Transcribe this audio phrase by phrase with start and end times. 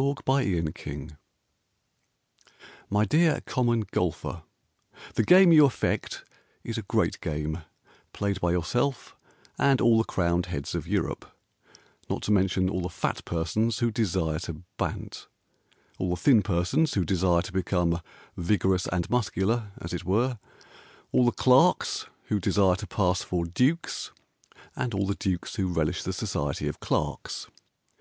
[0.00, 1.16] TO THE COMMON GOLFER
[2.88, 4.44] My dear Common Golfer,
[5.14, 6.24] The game you affect
[6.62, 7.62] Is a great game
[8.12, 9.16] Played by yourself
[9.58, 11.28] And all the crowned heads of Europe,
[12.08, 15.26] Not to mention all the fat persons who desire to bant,
[15.98, 18.00] All the thin persons who desire to become
[18.36, 20.38] Vigorous and muscular, as it were,
[21.10, 24.12] All the clerks who desire to pass for dukes,
[24.76, 27.48] And all the dukes who relish the society of clerks.